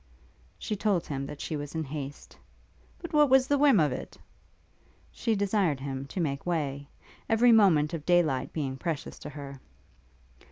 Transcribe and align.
She 0.57 0.75
told 0.75 1.05
him 1.05 1.27
that 1.27 1.39
she 1.41 1.55
was 1.55 1.75
in 1.75 1.83
haste. 1.83 2.35
'But 2.97 3.13
what 3.13 3.29
was 3.29 3.45
the 3.45 3.59
whim 3.59 3.79
of 3.79 3.91
it?' 3.91 4.17
She 5.11 5.35
desired 5.35 5.79
him 5.79 6.07
to 6.07 6.19
make 6.19 6.43
way, 6.43 6.87
every 7.29 7.51
moment 7.51 7.93
of 7.93 8.03
day 8.03 8.23
light 8.23 8.51
being 8.51 8.77
precious 8.77 9.19
to 9.19 9.29
her. 9.29 9.59